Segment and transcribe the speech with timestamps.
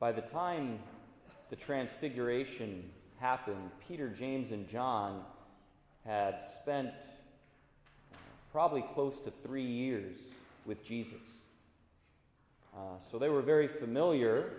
[0.00, 0.78] By the time
[1.50, 5.22] the Transfiguration happened, Peter, James, and John
[6.06, 6.92] had spent
[8.52, 10.16] probably close to three years
[10.64, 11.38] with Jesus.
[12.76, 14.52] Uh, so they were very familiar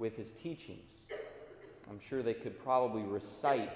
[0.00, 1.06] with his teachings.
[1.88, 3.70] I'm sure they could probably recite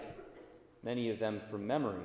[0.83, 2.03] many of them from memory.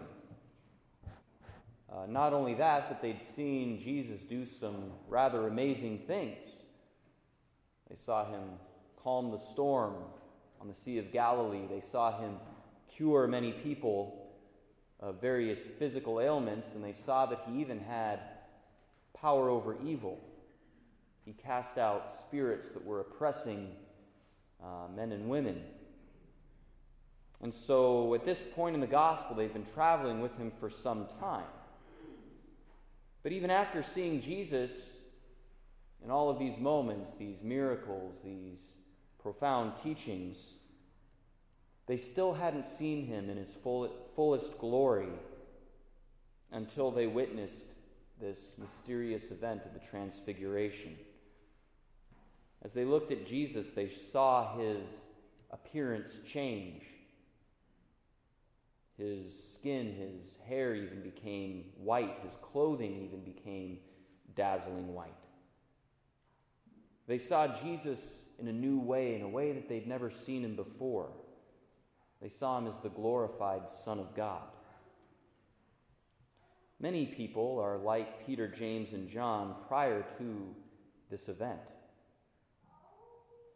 [1.91, 6.47] Uh, not only that, but they'd seen Jesus do some rather amazing things.
[7.89, 8.41] They saw him
[9.03, 9.95] calm the storm
[10.61, 12.37] on the Sea of Galilee, they saw him
[12.95, 14.31] cure many people
[14.99, 18.19] of various physical ailments, and they saw that he even had
[19.19, 20.19] power over evil.
[21.25, 23.69] He cast out spirits that were oppressing
[24.63, 25.61] uh, men and women.
[27.41, 31.07] And so at this point in the gospel, they've been traveling with him for some
[31.19, 31.43] time.
[33.21, 34.97] But even after seeing Jesus
[36.03, 38.75] in all of these moments, these miracles, these
[39.23, 40.53] profound teachings,
[41.87, 45.09] they still hadn't seen him in his full, fullest glory
[46.51, 47.75] until they witnessed
[48.21, 50.95] this mysterious event of the Transfiguration.
[52.61, 54.89] As they looked at Jesus, they saw his
[55.51, 56.83] appearance change.
[58.97, 62.19] His skin, his hair even became white.
[62.23, 63.79] His clothing even became
[64.35, 65.11] dazzling white.
[67.07, 70.55] They saw Jesus in a new way, in a way that they'd never seen him
[70.55, 71.09] before.
[72.21, 74.47] They saw him as the glorified Son of God.
[76.79, 80.55] Many people are like Peter, James, and John prior to
[81.09, 81.59] this event.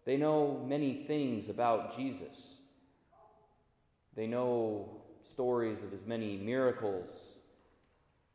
[0.05, 2.55] They know many things about Jesus.
[4.15, 7.09] They know stories of his many miracles.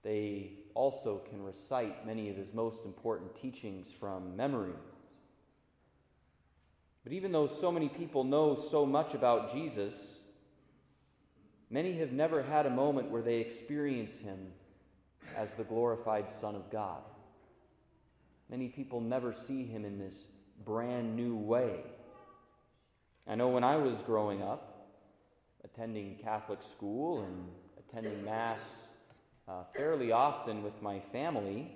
[0.02, 4.74] They also can recite many of his most important teachings from memory.
[7.04, 9.94] But even though so many people know so much about Jesus,
[11.68, 14.52] many have never had a moment where they experience him
[15.36, 17.02] as the glorified Son of God.
[18.48, 20.26] Many people never see him in this
[20.64, 21.80] brand new way.
[23.26, 24.88] I know when I was growing up,
[25.64, 27.48] attending Catholic school and
[27.78, 28.82] attending Mass
[29.48, 31.72] uh, fairly often with my family,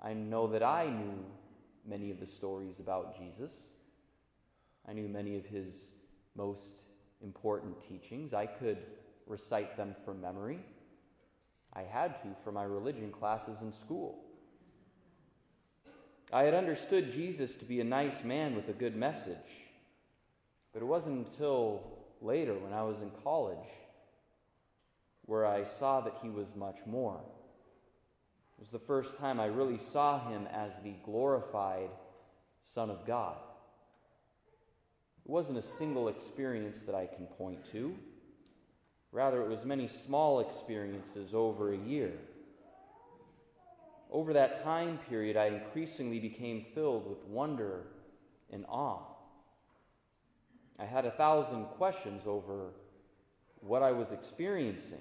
[0.00, 1.24] I know that I knew
[1.86, 3.52] many of the stories about Jesus.
[4.88, 5.90] I knew many of his
[6.34, 6.72] most
[7.22, 8.34] important teachings.
[8.34, 8.78] I could
[9.26, 10.58] recite them from memory.
[11.72, 14.18] I had to for my religion classes in school.
[16.32, 19.36] I had understood Jesus to be a nice man with a good message,
[20.72, 21.82] but it wasn't until
[22.20, 23.68] later when I was in college
[25.26, 27.20] where I saw that he was much more.
[28.58, 31.90] It was the first time I really saw him as the glorified
[32.64, 33.36] Son of God.
[35.24, 37.94] It wasn't a single experience that I can point to.
[39.12, 42.12] Rather, it was many small experiences over a year.
[44.10, 47.84] Over that time period, I increasingly became filled with wonder
[48.50, 49.00] and awe.
[50.78, 52.70] I had a thousand questions over
[53.60, 54.98] what I was experiencing.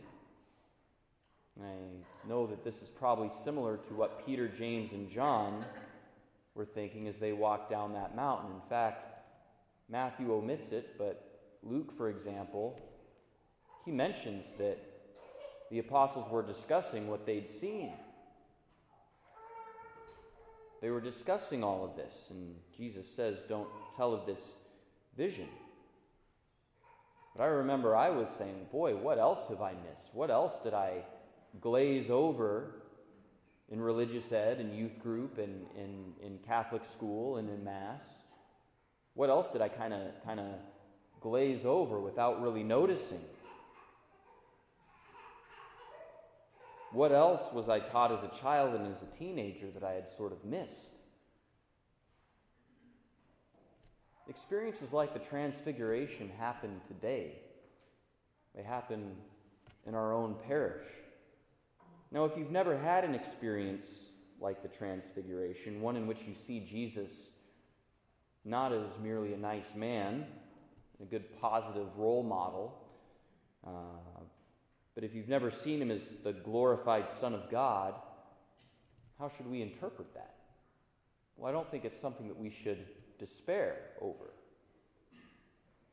[1.62, 5.66] I know that this is probably similar to what Peter, James, and John
[6.56, 8.52] were thinking as they walked down that mountain.
[8.52, 9.11] In fact,
[9.92, 11.22] Matthew omits it, but
[11.64, 12.80] Luke, for example,
[13.84, 14.78] he mentions that
[15.70, 17.92] the apostles were discussing what they'd seen.
[20.82, 24.54] They were discussing all of this, and Jesus says, Don't tell of this
[25.18, 25.48] vision.
[27.36, 30.14] But I remember I was saying, Boy, what else have I missed?
[30.14, 31.04] What else did I
[31.60, 32.76] glaze over
[33.70, 38.21] in religious ed and youth group in, in Catholic school and in Mass?
[39.14, 40.48] What else did I kind of kind of
[41.20, 43.22] glaze over without really noticing?
[46.92, 50.10] What else was I taught as a child and as a teenager that I had
[50.10, 50.94] sort of missed?
[54.28, 57.40] Experiences like the Transfiguration happen today.
[58.56, 59.16] They happen
[59.88, 60.86] in our own parish.
[62.12, 63.88] Now, if you've never had an experience
[64.42, 67.32] like the Transfiguration, one in which you see Jesus
[68.44, 70.26] not as merely a nice man,
[71.02, 72.78] a good positive role model,
[73.66, 74.22] uh,
[74.96, 77.96] but if you've never seen him as the glorified Son of God,
[79.20, 80.36] how should we interpret that?
[81.38, 82.86] Well, I don't think it's something that we should
[83.18, 84.34] despair over.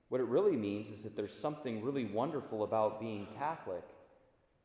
[0.09, 3.85] What it really means is that there's something really wonderful about being Catholic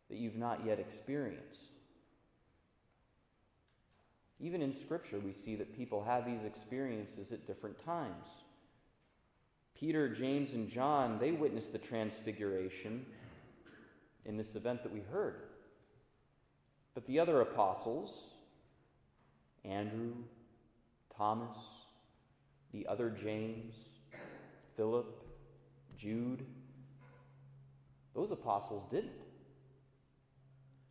[0.09, 1.71] that you've not yet experienced.
[4.43, 8.27] Even in Scripture, we see that people have these experiences at different times.
[9.73, 13.05] Peter, James, and John, they witnessed the transfiguration
[14.25, 15.43] in this event that we heard.
[16.93, 18.31] But the other apostles,
[19.63, 20.11] Andrew,
[21.15, 21.55] Thomas,
[22.73, 23.75] the other James,
[24.75, 25.25] Philip,
[25.97, 26.45] Jude,
[28.13, 29.13] those apostles didn't.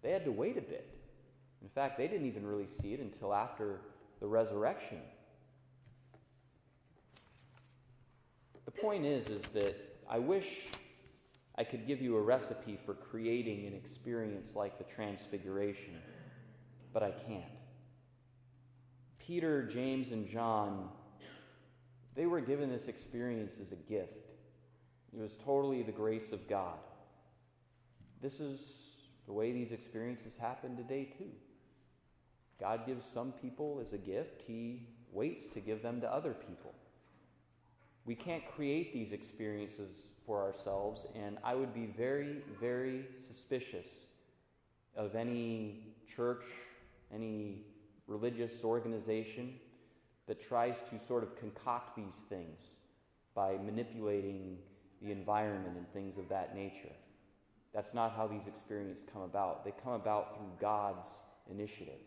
[0.01, 1.02] They had to wait a bit.
[1.63, 3.81] In fact, they didn't even really see it until after
[4.21, 4.99] the resurrection.
[8.65, 9.77] The point is is that
[10.09, 10.67] I wish
[11.57, 15.99] I could give you a recipe for creating an experience like the transfiguration,
[16.93, 17.45] but I can't.
[19.19, 20.89] Peter, James, and John,
[22.15, 24.31] they were given this experience as a gift.
[25.15, 26.79] It was totally the grace of God.
[28.21, 28.83] This is
[29.27, 31.31] the way these experiences happen today, too.
[32.63, 36.73] God gives some people as a gift, He waits to give them to other people.
[38.05, 43.89] We can't create these experiences for ourselves, and I would be very, very suspicious
[44.97, 46.45] of any church,
[47.13, 47.63] any
[48.07, 49.55] religious organization
[50.29, 52.77] that tries to sort of concoct these things
[53.35, 54.57] by manipulating
[55.03, 56.93] the environment and things of that nature.
[57.75, 59.65] That's not how these experiences come about.
[59.65, 61.11] They come about through God's
[61.51, 61.99] initiative.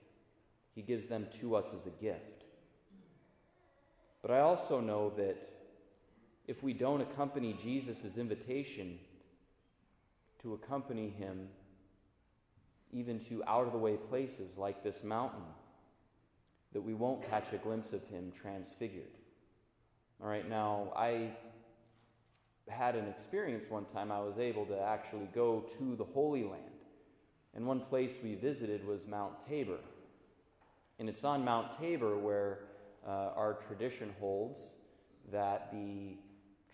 [0.76, 2.44] He gives them to us as a gift.
[4.22, 5.38] But I also know that
[6.48, 9.00] if we don't accompany Jesus' invitation
[10.40, 11.48] to accompany him
[12.92, 15.44] even to out of the way places like this mountain,
[16.74, 19.18] that we won't catch a glimpse of him transfigured.
[20.22, 21.32] All right, now I
[22.70, 24.12] had an experience one time.
[24.12, 26.64] I was able to actually go to the Holy Land.
[27.54, 29.80] And one place we visited was Mount Tabor.
[31.00, 32.60] And it's on Mount Tabor where
[33.06, 34.62] uh, our tradition holds
[35.32, 36.18] that the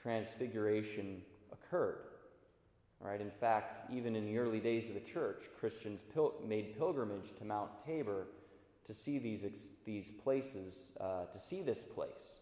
[0.01, 1.21] transfiguration
[1.51, 2.05] occurred.
[2.99, 3.19] Right?
[3.19, 7.45] In fact, even in the early days of the church, Christians pil- made pilgrimage to
[7.45, 8.27] Mount Tabor
[8.85, 12.35] to see these, ex- these places, uh, to see this place.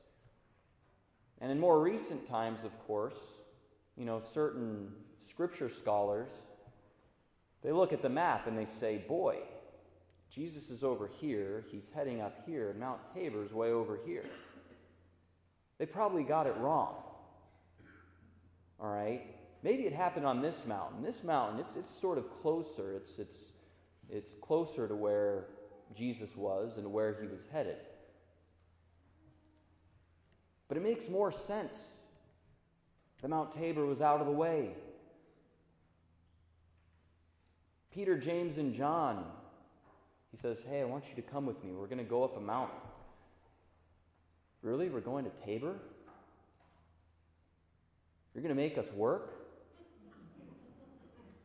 [1.40, 3.20] And in more recent times, of course,
[3.96, 4.92] you know, certain
[5.22, 6.32] scripture scholars,
[7.62, 9.38] they look at the map and they say, boy,
[10.30, 14.26] Jesus is over here, he's heading up here, Mount Tabor's way over here.
[15.80, 16.96] They probably got it wrong.
[18.80, 19.22] All right?
[19.64, 21.02] Maybe it happened on this mountain.
[21.02, 22.96] This mountain, it's, it's sort of closer.
[22.96, 23.40] It's, it's,
[24.10, 25.48] it's closer to where
[25.96, 27.78] Jesus was and where he was headed.
[30.68, 31.92] But it makes more sense
[33.22, 34.72] that Mount Tabor was out of the way.
[37.92, 39.26] Peter, James, and John,
[40.32, 41.72] he says, Hey, I want you to come with me.
[41.72, 42.78] We're going to go up a mountain.
[44.62, 44.90] Really?
[44.90, 45.76] We're going to Tabor?
[48.34, 49.34] You're going to make us work?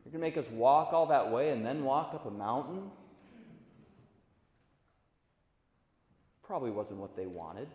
[0.04, 2.90] You're going to make us walk all that way and then walk up a mountain?
[6.42, 7.68] Probably wasn't what they wanted.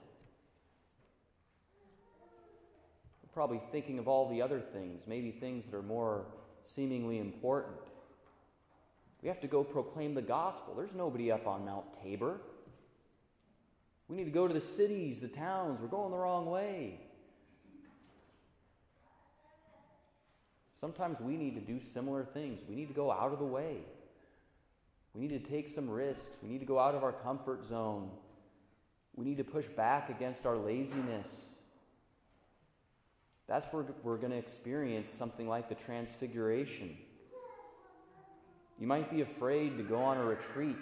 [3.33, 6.25] Probably thinking of all the other things, maybe things that are more
[6.63, 7.77] seemingly important.
[9.21, 10.73] We have to go proclaim the gospel.
[10.75, 12.39] There's nobody up on Mount Tabor.
[14.07, 15.81] We need to go to the cities, the towns.
[15.81, 16.99] We're going the wrong way.
[20.79, 22.61] Sometimes we need to do similar things.
[22.67, 23.79] We need to go out of the way.
[25.13, 26.37] We need to take some risks.
[26.41, 28.09] We need to go out of our comfort zone.
[29.15, 31.27] We need to push back against our laziness.
[33.47, 36.97] That's where we're going to experience something like the transfiguration.
[38.79, 40.77] You might be afraid to go on a retreat.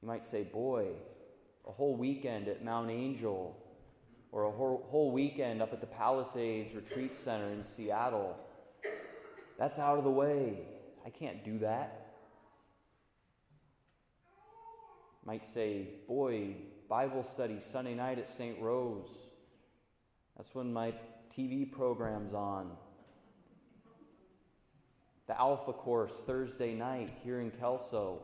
[0.00, 0.86] You might say, Boy,
[1.66, 3.56] a whole weekend at Mount Angel,
[4.32, 8.36] or a whole, weekend up at the Palisades Retreat Center in Seattle.
[9.58, 10.58] That's out of the way.
[11.04, 12.14] I can't do that.
[15.24, 16.54] Might say, Boy,
[16.88, 18.60] Bible study Sunday night at St.
[18.60, 19.30] Rose.
[20.36, 20.94] That's when my
[21.36, 22.70] TV program's on
[25.30, 28.18] the Alpha course Thursday night here in Kelso.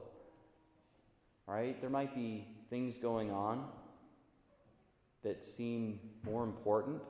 [1.46, 1.80] Right?
[1.80, 3.68] There might be things going on
[5.22, 7.00] that seem more important.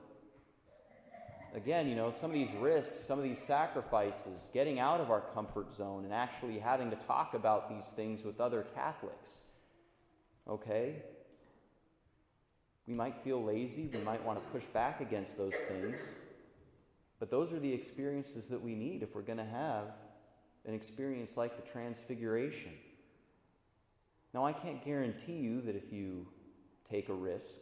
[1.55, 5.21] Again, you know, some of these risks, some of these sacrifices, getting out of our
[5.33, 9.39] comfort zone and actually having to talk about these things with other Catholics.
[10.47, 10.97] Okay?
[12.85, 15.99] We might feel lazy, we might want to push back against those things.
[17.19, 19.93] But those are the experiences that we need if we're going to have
[20.65, 22.73] an experience like the Transfiguration.
[24.33, 26.27] Now, I can't guarantee you that if you
[26.89, 27.59] take a risk,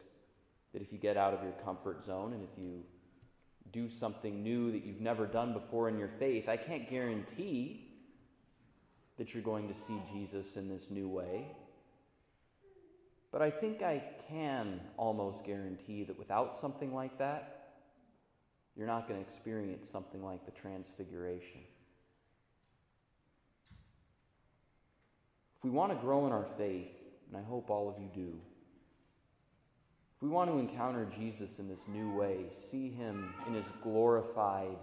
[0.73, 2.83] that if you get out of your comfort zone and if you
[3.75, 6.47] do something new that you've never done before in your faith.
[6.47, 7.91] I can't guarantee
[9.17, 11.45] that you're going to see Jesus in this new way.
[13.33, 17.54] But I think I can almost guarantee that without something like that,
[18.75, 21.61] you're not going to experience something like the transfiguration.
[25.57, 26.91] If we want to grow in our faith,
[27.27, 28.33] and I hope all of you do,
[30.15, 34.77] if we want to encounter Jesus in this new way, see him in his glorified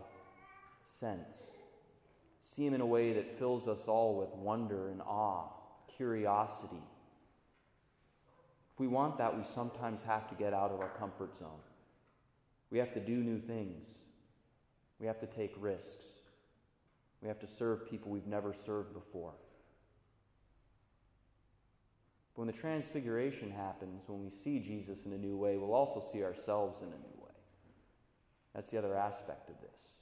[0.84, 1.48] sense,
[2.44, 5.48] see him in a way that fills us all with wonder and awe,
[5.96, 6.82] curiosity.
[8.74, 11.60] If we want that, we sometimes have to get out of our comfort zone.
[12.72, 13.86] We have to do new things.
[14.98, 16.06] We have to take risks.
[17.20, 19.34] We have to serve people we've never served before.
[22.34, 26.02] But when the transfiguration happens, when we see Jesus in a new way, we'll also
[26.12, 27.34] see ourselves in a new way.
[28.54, 29.92] That's the other aspect of this.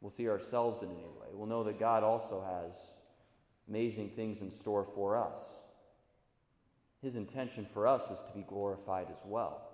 [0.00, 1.26] We'll see ourselves in a new way.
[1.32, 2.74] We'll know that God also has
[3.68, 5.40] amazing things in store for us.
[7.02, 9.69] His intention for us is to be glorified as well.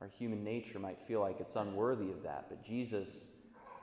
[0.00, 3.26] Our human nature might feel like it's unworthy of that, but Jesus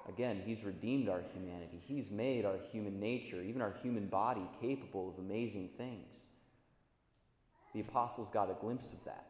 [0.08, 1.82] Again, He's redeemed our humanity.
[1.82, 6.08] He's made our human nature, even our human body, capable of amazing things.
[7.74, 9.26] The apostles got a glimpse of that.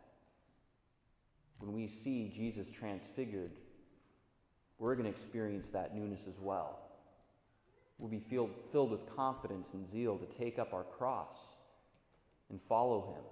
[1.60, 3.52] When we see Jesus transfigured,
[4.78, 6.80] we're going to experience that newness as well.
[7.98, 11.38] We'll be filled, with confidence and zeal to take up our cross
[12.50, 13.24] and follow Him,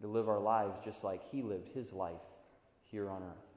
[0.00, 2.14] to live our lives just like He lived His life
[2.90, 3.55] here on earth.